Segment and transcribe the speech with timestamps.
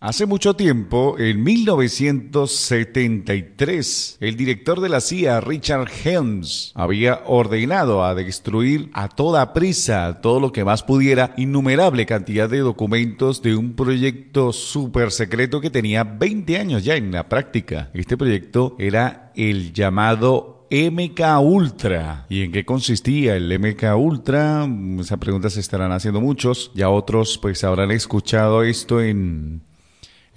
[0.00, 8.14] Hace mucho tiempo, en 1973, el director de la CIA, Richard Helms, había ordenado a
[8.14, 13.74] destruir a toda prisa todo lo que más pudiera innumerable cantidad de documentos de un
[13.74, 17.90] proyecto súper secreto que tenía 20 años ya en la práctica.
[17.92, 22.24] Este proyecto era el llamado MK Ultra.
[22.28, 24.64] ¿Y en qué consistía el MK Ultra?
[25.00, 26.70] Esa pregunta se estarán haciendo muchos.
[26.76, 29.66] Ya otros pues habrán escuchado esto en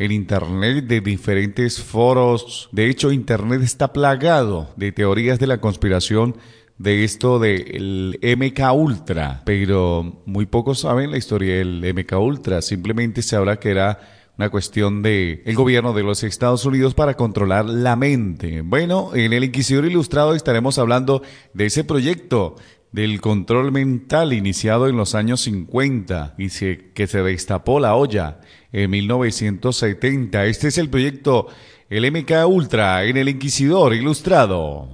[0.02, 2.70] en Internet de diferentes foros.
[2.72, 6.38] De hecho, Internet está plagado de teorías de la conspiración
[6.80, 12.64] de esto del MK Ultra, pero muy pocos saben la historia del MK Ultra.
[12.64, 14.00] Simplemente se habla que era
[14.40, 18.62] una cuestión de el gobierno de los Estados Unidos para controlar la mente.
[18.62, 21.22] Bueno, en el Inquisidor Ilustrado estaremos hablando
[21.54, 22.56] de ese proyecto
[22.92, 28.40] del control mental iniciado en los años 50 y que se destapó la olla
[28.72, 30.46] en 1970.
[30.46, 31.48] Este es el proyecto
[31.90, 34.88] el MK Ultra en el Inquisidor Ilustrado.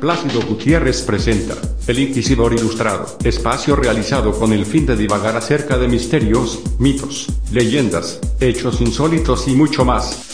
[0.00, 1.54] Plácido Gutiérrez presenta
[1.86, 8.20] El Inquisidor Ilustrado, espacio realizado con el fin de divagar acerca de misterios, mitos, leyendas,
[8.40, 10.33] hechos insólitos y mucho más.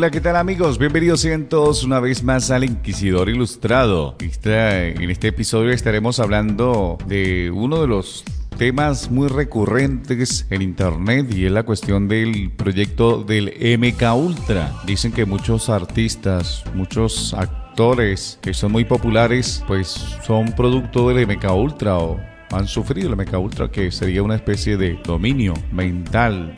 [0.00, 0.78] Hola, ¿qué tal amigos?
[0.78, 4.16] Bienvenidos sean todos una vez más al Inquisidor Ilustrado.
[4.18, 8.24] en este episodio estaremos hablando de uno de los
[8.56, 14.72] temas muy recurrentes en internet y es la cuestión del proyecto del MK Ultra.
[14.86, 19.88] Dicen que muchos artistas, muchos actores que son muy populares, pues
[20.24, 22.18] son producto del MK Ultra o
[22.52, 26.54] han sufrido el MK Ultra, que sería una especie de dominio mental.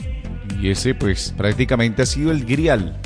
[0.60, 3.00] Y ese pues prácticamente ha sido el grial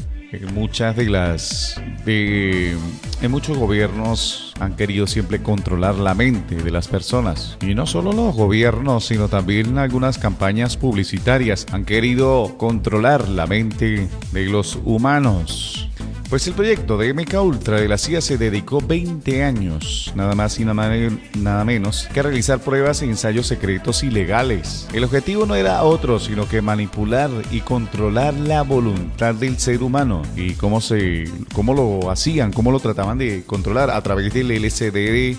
[0.53, 2.77] muchas de las de,
[3.23, 7.57] en muchos gobiernos han querido siempre controlar la mente de las personas.
[7.61, 14.09] Y no solo los gobiernos sino también algunas campañas publicitarias han querido controlar la mente
[14.33, 15.86] de los humanos
[16.29, 20.59] pues el proyecto de MK Ultra de la CIA se dedicó 20 años, nada más
[20.59, 24.89] y nada, menos, que a realizar pruebas e ensayos secretos ilegales.
[24.93, 30.23] El objetivo no era otro, sino que manipular y controlar la voluntad del ser humano.
[30.37, 32.53] ¿Y cómo, se, cómo lo hacían?
[32.53, 33.91] ¿Cómo lo trataban de controlar?
[33.91, 35.37] A través del LSD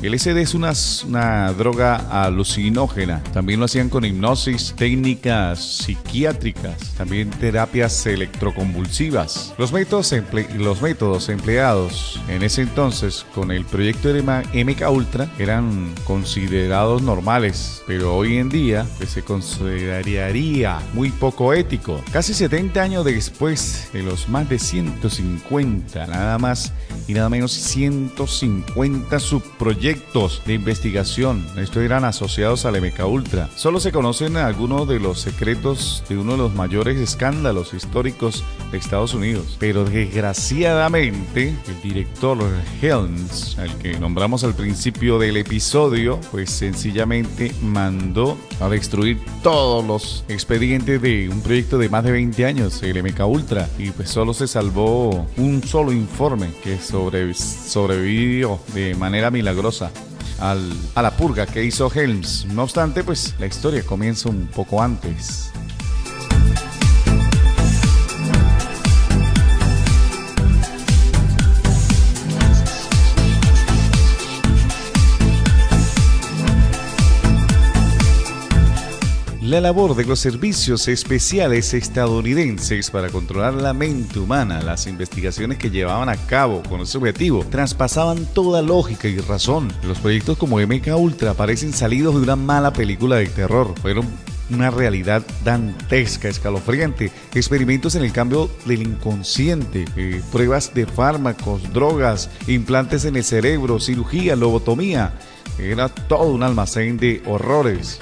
[0.00, 3.20] el LSD es una, droga alucinógena.
[3.32, 9.54] También lo hacían con hipnosis, técnicas psiquiátricas, también terapias electroconvulsivas.
[9.58, 10.12] Los métodos,
[11.28, 18.36] empleados en ese entonces con el proyecto de MK Ultra eran considerados normales, pero hoy
[18.36, 22.00] en día pues, se consideraría muy poco ético.
[22.12, 26.72] Casi 70 años después de los más de 150, nada más
[27.08, 31.46] y nada menos 150 subproyectos de investigación.
[31.56, 33.48] Estos eran asociados al MK Ultra.
[33.56, 38.76] Solo se conocen algunos de los secretos de uno de los mayores escándalos históricos de
[38.76, 39.56] Estados Unidos.
[39.58, 42.36] Pero desgraciadamente, el director
[42.82, 50.22] Helms, al que nombramos al principio del episodio, pues sencillamente mandó a destruir todos los
[50.28, 54.34] expedientes de un proyecto de más de 20 años, el MK Ultra, y pues solo
[54.34, 61.90] se salvó un solo informe que sobrevivió de manera milagrosa a la purga que hizo
[61.92, 62.46] Helms.
[62.46, 65.50] No obstante, pues la historia comienza un poco antes.
[79.48, 85.70] La labor de los servicios especiales estadounidenses para controlar la mente humana, las investigaciones que
[85.70, 89.72] llevaban a cabo con ese objetivo, traspasaban toda lógica y razón.
[89.84, 93.72] Los proyectos como MK Ultra parecen salidos de una mala película de terror.
[93.80, 94.04] Fueron
[94.50, 102.28] una realidad dantesca, escalofriante, experimentos en el cambio del inconsciente, eh, pruebas de fármacos, drogas,
[102.48, 105.14] implantes en el cerebro, cirugía, lobotomía.
[105.58, 107.98] Era todo un almacén de horrores.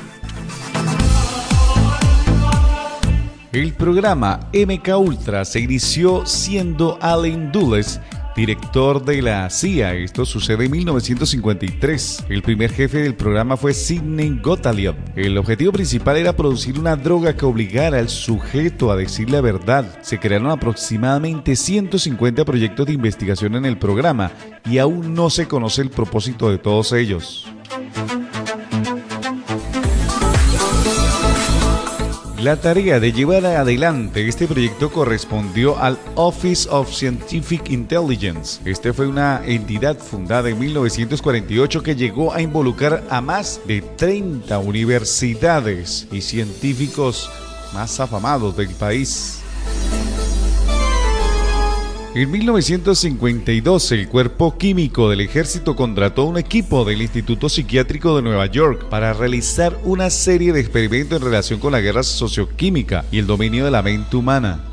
[3.56, 7.99] El programa MK Ultra se inició siendo Allen Dulles
[8.37, 9.94] director de la CIA.
[9.94, 12.26] Esto sucede en 1953.
[12.29, 14.94] El primer jefe del programa fue Sidney Gottlieb.
[15.17, 19.87] El objetivo principal era producir una droga que obligara al sujeto a decir la verdad.
[20.03, 24.32] Se crearon aproximadamente 150 proyectos de investigación en el programa
[24.67, 27.47] y aún no se conoce el propósito de todos ellos.
[32.41, 38.61] La tarea de llevar adelante este proyecto correspondió al Office of Scientific Intelligence.
[38.67, 44.59] Este fue una entidad fundada en 1948 que llegó a involucrar a más de 30
[44.59, 47.31] universidades y científicos
[47.73, 49.41] más afamados del país.
[52.17, 58.47] En 1952, el cuerpo químico del ejército contrató un equipo del Instituto Psiquiátrico de Nueva
[58.47, 63.27] York para realizar una serie de experimentos en relación con la guerra socioquímica y el
[63.27, 64.65] dominio de la mente humana.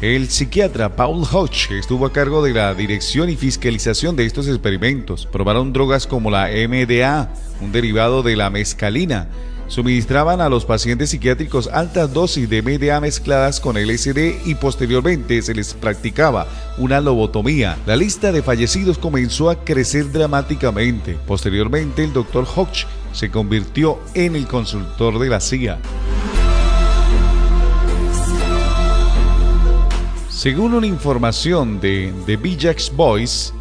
[0.00, 5.26] El psiquiatra Paul Hodge estuvo a cargo de la dirección y fiscalización de estos experimentos.
[5.26, 7.30] Probaron drogas como la MDA,
[7.60, 9.28] un derivado de la mescalina,
[9.74, 15.52] Suministraban a los pacientes psiquiátricos altas dosis de MDA mezcladas con LSD y posteriormente se
[15.52, 16.46] les practicaba
[16.78, 17.76] una lobotomía.
[17.84, 21.18] La lista de fallecidos comenzó a crecer dramáticamente.
[21.26, 22.46] Posteriormente, el Dr.
[22.54, 25.80] Hodge se convirtió en el consultor de la CIA.
[30.28, 33.52] Según una información de The Bijax Boys,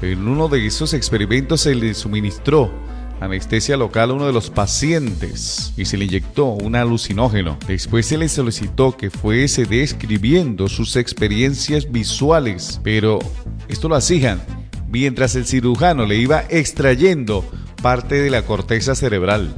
[0.00, 2.72] en uno de esos experimentos se le suministró
[3.20, 7.58] anestesia local a uno de los pacientes y se le inyectó un alucinógeno.
[7.68, 13.18] Después se le solicitó que fuese describiendo sus experiencias visuales, pero
[13.68, 14.40] esto lo hacían
[14.90, 17.44] mientras el cirujano le iba extrayendo
[17.80, 19.54] parte de la corteza cerebral.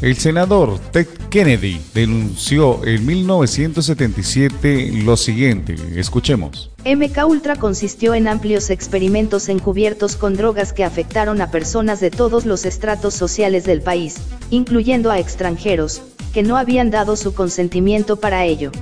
[0.00, 5.74] El senador Ted Kennedy denunció en 1977 lo siguiente.
[5.96, 6.70] Escuchemos.
[6.96, 12.46] MK Ultra consistió en amplios experimentos encubiertos con drogas que afectaron a personas de todos
[12.46, 14.16] los estratos sociales del país,
[14.48, 16.00] incluyendo a extranjeros,
[16.32, 18.72] que no habían dado su consentimiento para ello.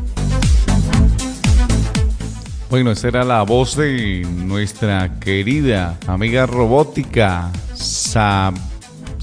[2.71, 7.51] Bueno, esa era la voz de nuestra querida amiga robótica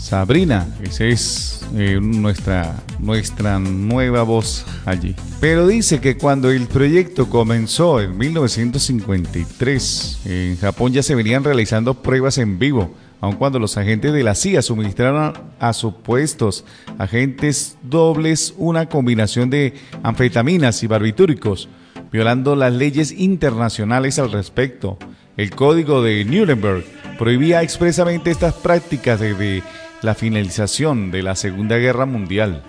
[0.03, 0.67] Sabrina.
[0.83, 5.15] Ese es eh, nuestra, nuestra nueva voz allí.
[5.39, 11.93] Pero dice que cuando el proyecto comenzó en 1953, en Japón ya se venían realizando
[11.93, 16.65] pruebas en vivo, aun cuando los agentes de la CIA suministraron a supuestos
[16.97, 19.73] agentes dobles una combinación de
[20.03, 21.69] anfetaminas y barbitúricos,
[22.11, 24.97] violando las leyes internacionales al respecto.
[25.37, 26.83] El código de Nuremberg
[27.17, 29.63] prohibía expresamente estas prácticas de
[30.03, 32.63] la finalización de la Segunda Guerra Mundial.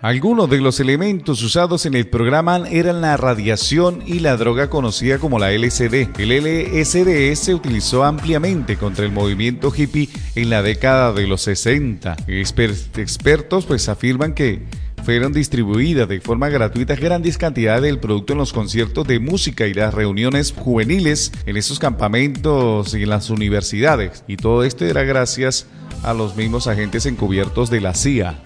[0.00, 5.18] Algunos de los elementos usados en el programa eran la radiación y la droga conocida
[5.18, 6.20] como la LSD.
[6.20, 12.16] El LSD se utilizó ampliamente contra el movimiento hippie en la década de los 60.
[12.28, 14.62] expertos pues afirman que
[15.04, 19.74] fueron distribuidas de forma gratuita grandes cantidades del producto en los conciertos de música y
[19.74, 24.24] las reuniones juveniles en esos campamentos y en las universidades.
[24.26, 25.66] Y todo esto era gracias
[26.02, 28.38] a los mismos agentes encubiertos de la CIA.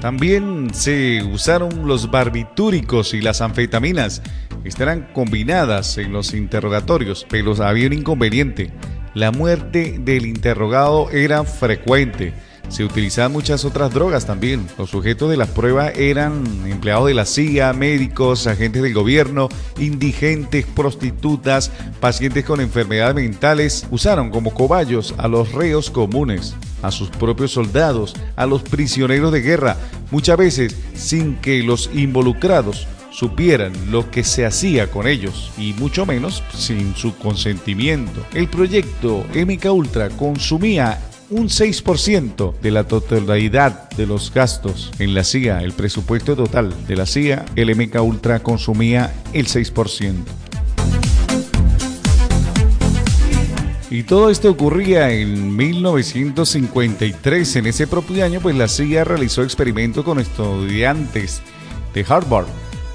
[0.00, 4.22] También se usaron los barbitúricos y las anfetaminas.
[4.64, 8.72] Estarán combinadas en los interrogatorios, pero había un inconveniente.
[9.14, 12.34] La muerte del interrogado era frecuente
[12.68, 14.66] se utilizaban muchas otras drogas también.
[14.78, 19.48] Los sujetos de las pruebas eran empleados de la CIA, médicos, agentes del gobierno,
[19.78, 23.86] indigentes, prostitutas, pacientes con enfermedades mentales.
[23.90, 29.40] Usaron como cobayos a los reos comunes, a sus propios soldados, a los prisioneros de
[29.40, 29.76] guerra,
[30.10, 36.04] muchas veces sin que los involucrados supieran lo que se hacía con ellos y mucho
[36.04, 38.22] menos sin su consentimiento.
[38.34, 45.24] El proyecto MK Ultra consumía un 6% de la totalidad de los gastos en la
[45.24, 50.14] CIA, el presupuesto total de la CIA, el MK Ultra consumía el 6%.
[53.90, 57.56] Y todo esto ocurría en 1953.
[57.56, 61.40] En ese propio año, pues la CIA realizó experimentos con estudiantes
[61.94, 62.46] de Harvard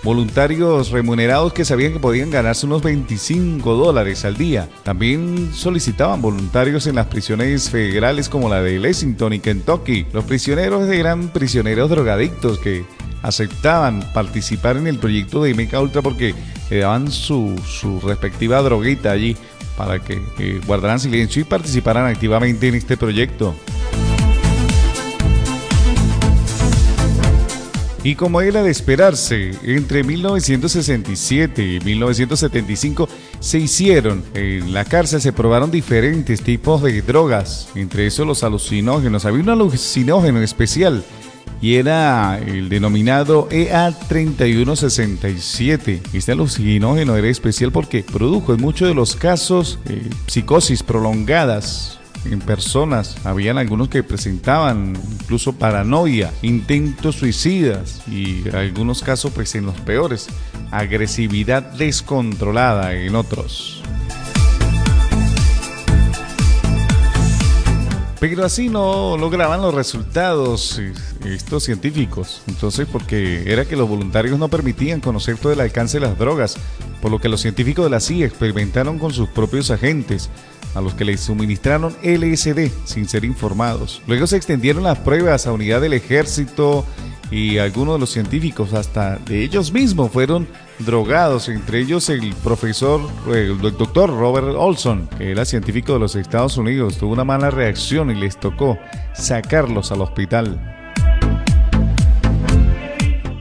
[0.04, 4.68] voluntarios remunerados que sabían que podían ganarse unos 25 dólares al día.
[4.84, 10.08] También solicitaban voluntarios en las prisiones federales como la de Lexington y Kentucky.
[10.12, 12.86] Los prisioneros eran prisioneros drogadictos que
[13.22, 16.34] aceptaban participar en el proyecto de MK Ultra porque
[16.70, 17.56] le daban su,
[18.04, 19.38] respectiva droguita allí
[19.78, 23.56] para que guardaran silencio y participaran activamente en este proyecto.
[28.04, 33.08] Y como era de esperarse, entre 1967 y 1975
[33.40, 39.26] se hicieron en la cárcel, se probaron diferentes tipos de drogas, entre esos los alucinógenos.
[39.26, 41.04] Había un alucinógeno especial
[41.62, 46.02] y era el denominado EA3167.
[46.12, 52.40] Este alucinógeno era especial porque produjo en muchos de los casos eh, psicosis prolongadas en
[52.40, 53.16] personas.
[53.26, 59.76] Habían algunos que presentaban incluso paranoia, intentos suicidas y en algunos casos, pues en los
[59.82, 60.28] peores,
[60.72, 63.82] agresividad descontrolada en otros.
[68.22, 70.94] Pero así no lograban los resultados eh,
[71.26, 72.44] estos científicos.
[72.48, 76.56] Entonces, porque era que los voluntarios no permitían conocer todo el alcance de las drogas,
[77.02, 80.30] por lo que los científicos de la CIA experimentaron con sus propios agentes,
[80.76, 84.02] a los que les suministraron LSD sin ser informados.
[84.08, 86.86] Luego se extendieron las pruebas a unidad del ejército
[87.32, 90.48] y algunos de los científicos, hasta de ellos mismos, fueron
[90.80, 93.02] drogados, entre ellos el profesor,
[93.34, 98.12] el doctor Robert Olson, que era científico de los Estados Unidos, tuvo una mala reacción
[98.12, 98.78] y les tocó
[99.14, 100.60] sacarlos al hospital.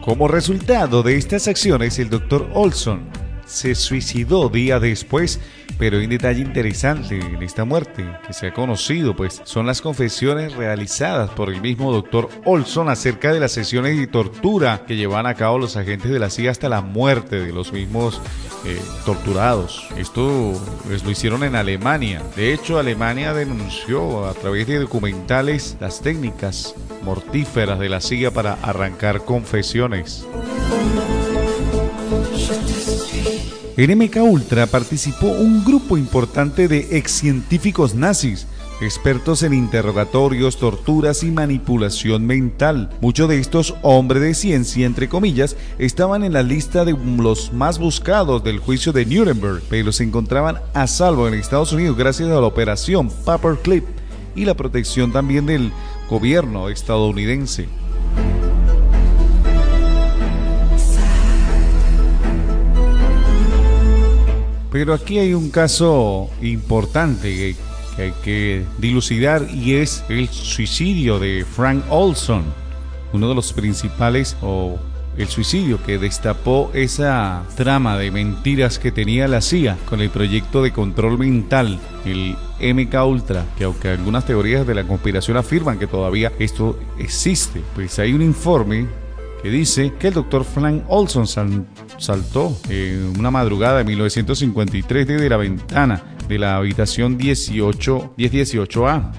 [0.01, 3.20] Como resultado de estas acciones, el doctor Olson
[3.51, 5.41] se suicidó día después
[5.81, 9.81] pero hay un detalle interesante en esta muerte que se ha conocido, pues son las
[9.81, 15.25] confesiones realizadas por el mismo doctor Olson acerca de las sesiones de tortura que llevan
[15.25, 18.21] a cabo los agentes de la CIA hasta la muerte de los mismos
[18.67, 19.89] eh, torturados.
[19.97, 20.53] Esto
[20.87, 22.23] pues, lo hicieron en Alemania.
[22.37, 28.59] De hecho, Alemania denunció a través de documentales las técnicas mortíferas de la CIA para
[28.61, 30.27] arrancar confesiones.
[33.77, 38.47] En MK Ultra participó un grupo importante de ex científicos nazis,
[38.81, 42.91] expertos en interrogatorios, torturas y manipulación mental.
[43.01, 47.79] Muchos de estos hombres de ciencia, entre comillas, estaban en la lista de los más
[47.79, 52.41] buscados del juicio de Nuremberg, pero se encontraban a salvo en Estados Unidos gracias a
[52.41, 53.85] la operación Paperclip
[54.35, 55.73] y la protección también del
[56.09, 57.69] gobierno estadounidense.
[64.71, 67.57] Pero aquí hay un caso importante
[67.97, 72.45] que, hay que dilucidar y es el suicidio de Frank Olson,
[73.13, 74.79] uno de los principales o
[75.19, 80.63] el suicidio que destapó esa trama de mentiras que tenía la CIA con el proyecto
[80.63, 85.87] de control mental, el MK Ultra, que aunque algunas teorías de la conspiración afirman que
[85.87, 88.87] todavía esto existe, pues hay un informe
[89.43, 91.27] que dice que el doctor Frank Olson
[91.99, 99.13] saltó en una madrugada de 1953 desde la ventana de la habitación 18, 1018A.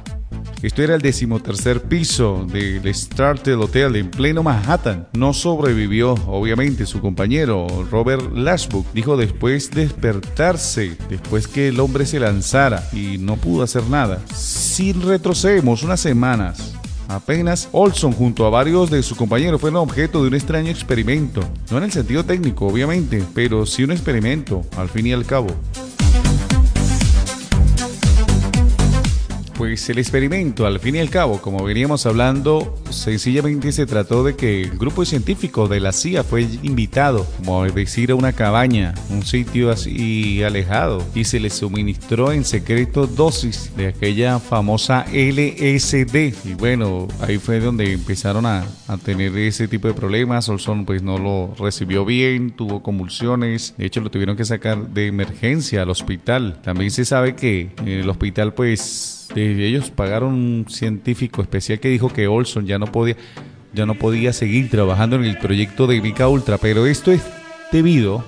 [0.62, 5.08] Esto era el decimotercer piso del Startel Hotel en pleno Manhattan.
[5.14, 8.86] No sobrevivió, obviamente, su compañero Robert Lashbrook.
[8.94, 14.22] Dijo después despertarse, después que el hombre se lanzara y no pudo hacer nada.
[14.36, 16.76] Si retrocedemos unas semanas,
[17.12, 21.42] Apenas Olson junto a varios de sus compañeros fueron objeto de un extraño experimento.
[21.70, 25.48] No en el sentido técnico, obviamente, pero sí un experimento, al fin y al cabo.
[29.62, 34.36] Pues el experimento, al fin y al cabo, como veníamos hablando, sencillamente se trató de
[34.36, 38.96] que el grupo científico de la CIA fue invitado, como a decir, a una cabaña,
[39.12, 46.34] un sitio así alejado, y se les suministró en secreto dosis de aquella famosa LSD.
[46.44, 48.66] Y bueno, ahí fue donde empezaron a,
[49.06, 50.50] tener ese tipo de problemas.
[50.50, 55.06] Olson pues no lo recibió bien, tuvo convulsiones, de hecho lo tuvieron que sacar de
[55.06, 56.60] emergencia al hospital.
[56.64, 62.10] También se sabe que en el hospital pues ellos pagaron un científico especial que dijo
[62.10, 63.16] que Olson ya no podía,
[63.74, 67.22] ya no podía seguir trabajando en el proyecto de Mica Ultra, pero esto es
[67.72, 68.24] debido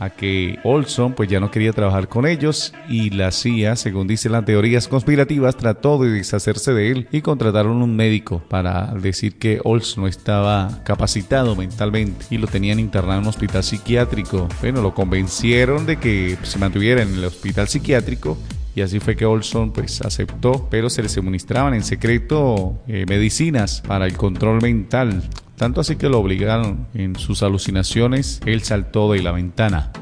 [0.00, 4.32] a que Olson pues ya no quería trabajar con ellos y la CIA, según dicen
[4.32, 9.60] las teorías conspirativas, trató de deshacerse de él y contrataron un médico para decir que
[9.62, 14.48] Olson no estaba capacitado mentalmente y lo tenían internado en un hospital psiquiátrico.
[14.60, 18.36] Bueno, lo convencieron de que se mantuviera en el hospital psiquiátrico
[18.74, 23.82] y así fue que Olson pues aceptó, pero se le suministraban en secreto eh, medicinas
[23.86, 25.22] para el control mental.
[25.56, 29.92] Tanto así que lo obligaron en sus alucinaciones, él saltó de la ventana.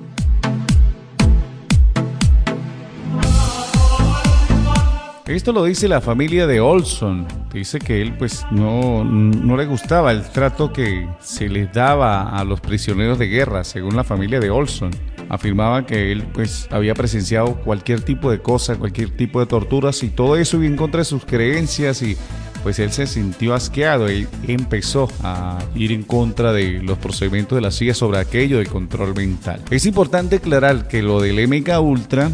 [5.26, 7.26] Esto lo dice la familia de Olson.
[7.52, 12.44] Dice que él pues no, no le gustaba el trato que se les daba a
[12.44, 14.90] los prisioneros de guerra, según la familia de Olson
[15.32, 20.10] afirmaba que él pues había presenciado cualquier tipo de cosa, cualquier tipo de torturas y
[20.10, 22.18] todo eso iba en contra de sus creencias y
[22.62, 27.62] pues él se sintió asqueado y empezó a ir en contra de los procedimientos de
[27.62, 29.62] la CIA sobre aquello del control mental.
[29.70, 32.30] Es importante aclarar que lo del MK Ultra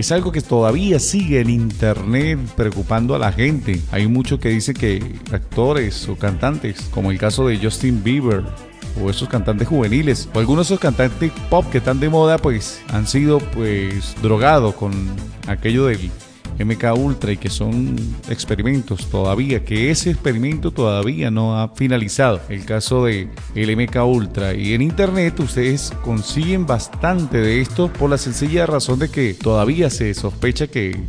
[0.00, 3.80] es algo que todavía sigue en internet preocupando a la gente.
[3.90, 8.42] Hay muchos que dicen que actores o cantantes, como el caso de Justin Bieber,
[9.02, 12.80] o esos cantantes juveniles o algunos de esos cantantes pop que están de moda pues
[12.88, 14.92] han sido pues drogados con
[15.46, 16.10] aquello del
[16.58, 17.96] MK Ultra y que son
[18.28, 22.40] experimentos todavía, que ese experimento todavía no ha finalizado.
[22.48, 28.10] El caso de el MK Ultra y en internet ustedes consiguen bastante de esto por
[28.10, 31.00] la sencilla razón de que todavía se sospecha que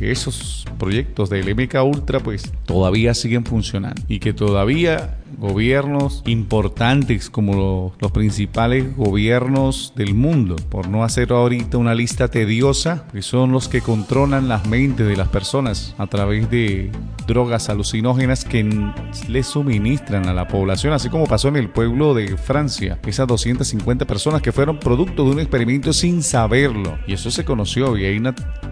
[0.00, 7.94] esos proyectos del MK Ultra pues todavía siguen funcionando y que todavía gobiernos importantes como
[7.98, 13.68] los principales gobiernos del mundo, por no hacer ahorita una lista tediosa, que son los
[13.68, 16.90] que controlan las mentes de las personas a través de
[17.26, 18.68] drogas alucinógenas que
[19.28, 24.06] les suministran a la población, así como pasó en el pueblo de Francia, esas 250
[24.06, 26.98] personas que fueron producto de un experimento sin saberlo.
[27.06, 28.22] Y eso se conoció y ahí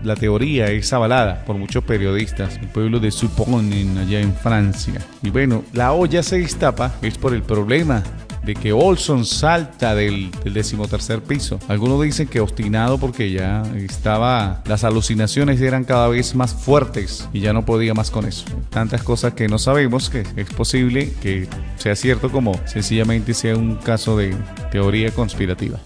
[0.03, 5.01] la teoría es avalada por muchos periodistas, el pueblo de Supponen allá en Francia.
[5.23, 8.03] Y bueno, la olla se destapa es por el problema
[8.43, 11.61] de que Olson salta del, del, decimotercer piso.
[11.69, 17.41] Algunos dicen que obstinado porque ya estaba, las alucinaciones eran cada vez más fuertes y
[17.41, 18.47] ya no podía más con eso.
[18.71, 23.77] Tantas cosas que no sabemos que es posible que sea cierto como sencillamente sea un
[23.77, 24.35] caso de
[24.73, 25.79] teoría conspirativa.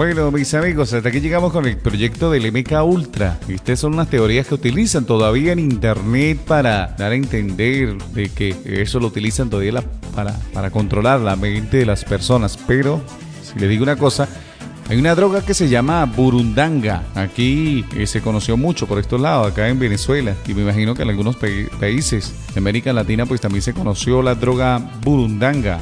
[0.00, 3.38] Bueno, mis amigos, hasta aquí llegamos con el proyecto del MK Ultra.
[3.48, 8.56] Estas son unas teorías que utilizan todavía en internet para dar a entender de que
[8.64, 12.58] eso lo utilizan todavía para, para controlar la mente de las personas.
[12.66, 13.02] Pero,
[13.42, 14.26] si le digo una cosa,
[14.88, 17.02] hay una droga que se llama burundanga.
[17.14, 20.34] Aquí eh, se conoció mucho por estos lados, acá en Venezuela.
[20.48, 24.34] Y me imagino que en algunos países de América Latina pues también se conoció la
[24.34, 25.78] droga burundanga.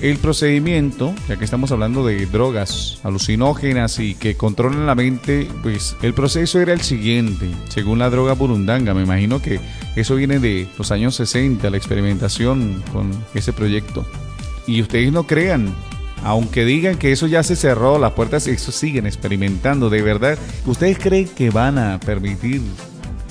[0.00, 5.94] El procedimiento, ya que estamos hablando de drogas alucinógenas y que controlan la mente, pues
[6.00, 8.94] el proceso era el siguiente, según la droga burundanga.
[8.94, 9.60] Me imagino que
[9.96, 14.06] eso viene de los años 60, la experimentación con ese proyecto.
[14.66, 15.74] Y ustedes no crean,
[16.24, 19.90] aunque digan que eso ya se cerró, las puertas, eso siguen experimentando.
[19.90, 22.62] De verdad, ¿ustedes creen que van a permitir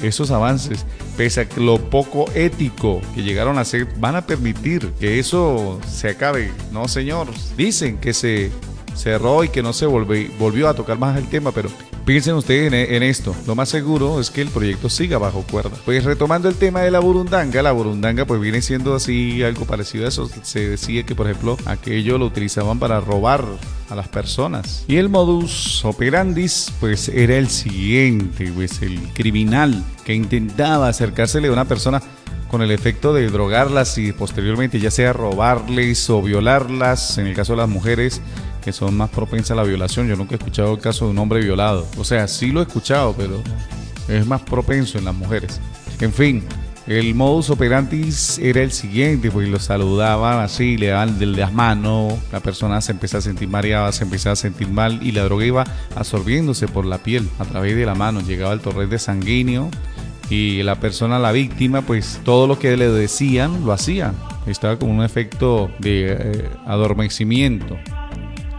[0.02, 0.86] esos avances,
[1.18, 6.10] pese a lo poco ético que llegaron a ser, van a permitir que eso se
[6.10, 6.52] acabe.
[6.72, 7.28] No, señor.
[7.58, 8.52] Dicen que se
[8.96, 11.70] cerró y que no se volvió, volvió a tocar más el tema, pero
[12.10, 13.36] piensen ustedes en, esto.
[13.46, 15.78] Lo más seguro es que el proyecto siga bajo cuerda.
[15.86, 20.06] Pues retomando el tema de la burundanga, la burundanga pues viene siendo así algo parecido
[20.06, 20.28] a eso.
[20.42, 23.46] Se decía que por ejemplo aquello lo utilizaban para robar
[23.92, 24.86] a las personas.
[24.88, 31.52] Y el modus operandis pues era el siguiente, pues el criminal que intentaba acercársele a
[31.52, 32.02] una persona
[32.50, 37.54] con el efecto de drogarlas y posteriormente ya sea robarles o violarlas, en el caso
[37.54, 38.20] de las mujeres
[38.64, 40.08] que son más propensas a la violación.
[40.08, 41.88] Yo nunca he escuchado el caso de un hombre violado.
[41.98, 43.42] O sea, sí lo he escuchado, pero
[44.08, 45.60] es más propenso en las mujeres.
[46.00, 46.44] En fin,
[46.88, 48.10] el modus operandi
[48.42, 52.94] era el siguiente, pues lo saludaban así, le daban de las manos, la persona se
[52.94, 56.86] empezaba a sentir mareada, se empezaba a sentir mal y la droga iba absorbiéndose por
[56.86, 59.70] la piel a través de la mano, llegaba el torrente sanguíneo
[60.32, 64.14] y la persona, la víctima, pues todo lo que le decían lo hacía.
[64.48, 67.78] Estaba como un efecto de eh, adormecimiento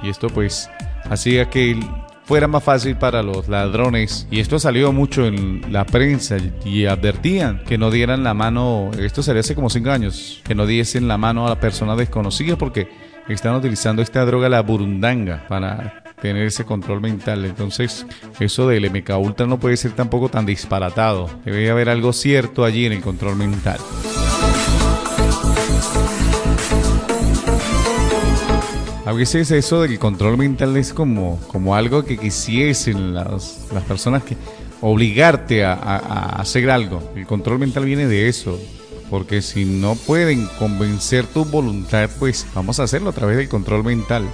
[0.03, 0.71] y esto pues
[1.09, 1.79] hacía que
[2.25, 4.29] fuera más fácil para los ladrones.
[4.31, 9.23] Y esto salió mucho en la prensa y advertían que no dieran la mano, esto
[9.23, 12.89] salió hace como cinco años, que no diesen la mano a la persona desconocida porque
[13.29, 17.45] están utilizando esta droga, la burundanga, para tener ese control mental.
[17.45, 18.07] Entonces,
[18.39, 21.29] eso del MK Ultra no puede ser tampoco tan disparatado.
[21.45, 23.79] Debe haber algo cierto allí en el control mental.
[29.07, 34.23] A veces eso del control mental es como, como algo que quisiesen las, las personas
[34.23, 34.37] que
[34.81, 35.73] obligarte a,
[36.37, 37.03] hacer algo.
[37.17, 38.59] El control mental viene de eso.
[39.09, 43.83] Porque si no pueden convencer tu voluntad, pues vamos a hacerlo a través del control
[43.83, 44.25] mental.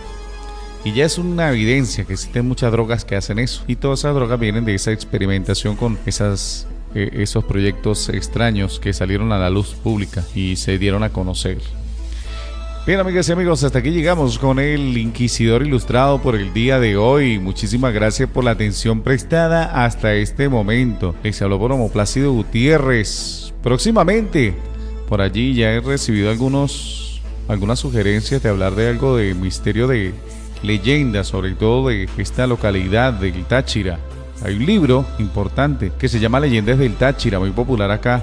[0.85, 3.65] Y ya es una evidencia que existen muchas drogas que hacen eso.
[3.67, 8.93] Y todas esas drogas vienen de esa experimentación con esas, eh, esos proyectos extraños que
[8.93, 11.59] salieron a la luz pública y se dieron a conocer.
[12.87, 16.97] Bien, amigas y amigos, hasta aquí llegamos con el Inquisidor Ilustrado por el día de
[16.97, 17.41] hoy.
[17.41, 21.13] Muchísimas gracias por la atención prestada hasta este momento.
[21.25, 23.53] Les habló por Plácido Gutiérrez.
[23.61, 24.55] Próximamente,
[25.09, 30.15] por allí ya he recibido algunos, algunas sugerencias de hablar de algo de misterio de
[30.63, 33.99] leyendas, sobre todo de esta localidad del Táchira.
[34.45, 38.23] Hay un libro importante que se llama Leyendas del Táchira, muy popular acá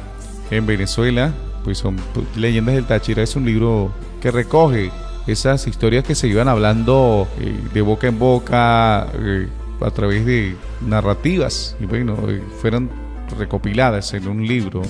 [0.52, 1.34] en Venezuela.
[1.64, 4.92] Pues son pues, Leyendas del Táchira, es un libro que recoge
[5.28, 9.48] esas historias que se iban hablando eh, de boca en boca eh,
[9.82, 12.90] a través de narrativas y bueno, eh, fueron
[13.38, 14.82] recopiladas en un libro.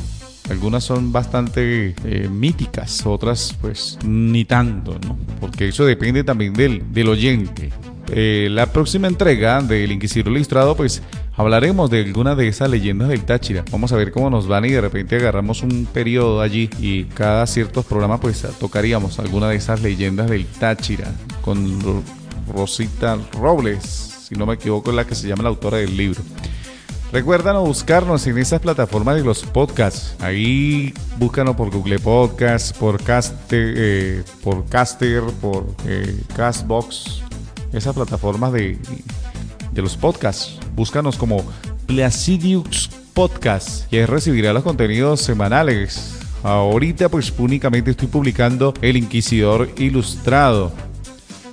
[0.49, 1.95] Algunas son bastante
[2.29, 5.17] míticas, otras pues ni tanto, ¿no?
[5.39, 7.71] Porque eso depende también del, del oyente.
[8.49, 11.01] la próxima entrega del Inquisidor Ilustrado pues
[11.35, 13.63] hablaremos de alguna de esas leyendas del Táchira.
[13.71, 17.47] Vamos a ver cómo nos van y de repente agarramos un periodo allí y cada
[17.47, 22.03] ciertos programas pues tocaríamos alguna de esas leyendas del Táchira con
[22.53, 23.83] Rosita Robles,
[24.27, 26.21] si no me equivoco es la que se llama la autora del libro.
[27.11, 30.15] Recuerdan buscarnos en esas plataformas de los podcasts.
[30.19, 34.65] Ahí búscanos por Google Podcasts, por Caster, eh, por
[35.39, 37.21] por eh, Castbox,
[37.71, 38.79] esas plataformas de,
[39.71, 40.62] de los podcasts.
[40.75, 41.43] Búscanos como
[41.85, 46.17] Placidius Podcast y ahí recibirá los contenidos semanales.
[46.41, 50.71] Ahorita pues únicamente estoy publicando El Inquisidor Ilustrado,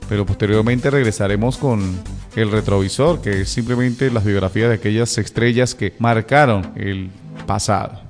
[0.09, 2.01] pero posteriormente regresaremos con
[2.35, 7.11] El Retrovisor, que es simplemente las biografías de aquellas estrellas que marcaron el
[7.47, 8.01] pasado.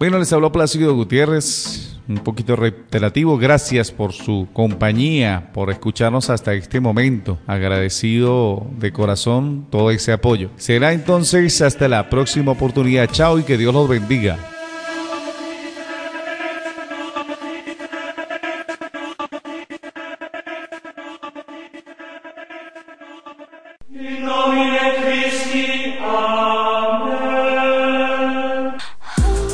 [0.00, 3.38] Bueno, les habló Plácido Gutiérrez un poquito reiterativo.
[3.38, 7.38] Gracias por su compañía, por escucharnos hasta este momento.
[7.46, 10.50] Agradecido de corazón todo ese apoyo.
[10.56, 13.10] Será entonces hasta la próxima oportunidad.
[13.10, 14.38] Chao y que Dios los bendiga.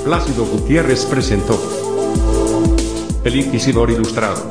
[0.04, 1.81] Plácido Gutiérrez presentó
[3.24, 4.42] el Inquisidor Ilustrado.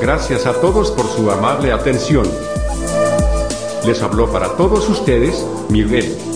[0.00, 2.26] Gracias a todos por su amable atención.
[3.84, 6.35] Les habló para todos ustedes, Miguel.